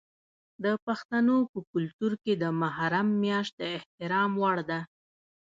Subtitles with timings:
[0.63, 4.79] د پښتنو په کلتور کې د محرم میاشت د احترام وړ ده.